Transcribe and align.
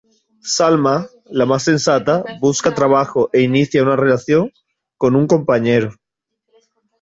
Salma, 0.55 1.05
la 1.29 1.45
más 1.45 1.61
sensata, 1.61 2.25
busca 2.39 2.73
trabajo 2.73 3.29
e 3.33 3.41
inicia 3.41 3.83
una 3.83 3.95
relación 3.95 4.51
con 4.97 5.15
un 5.15 5.27
compañero. 5.27 5.93